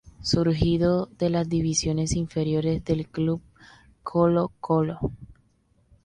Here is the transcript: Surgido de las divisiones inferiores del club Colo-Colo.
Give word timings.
Surgido 0.23 1.11
de 1.19 1.29
las 1.29 1.47
divisiones 1.47 2.13
inferiores 2.13 2.83
del 2.83 3.07
club 3.07 3.39
Colo-Colo. 4.01 4.97